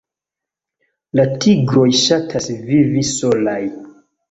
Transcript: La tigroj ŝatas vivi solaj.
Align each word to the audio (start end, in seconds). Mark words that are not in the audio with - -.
La 1.19 1.25
tigroj 1.43 1.85
ŝatas 2.01 2.51
vivi 2.73 3.07
solaj. 3.13 3.63